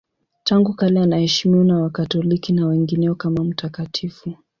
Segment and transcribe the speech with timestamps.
[0.43, 4.35] Tangu kale anaheshimiwa na Wakatoliki na wengineo kama mtakatifu.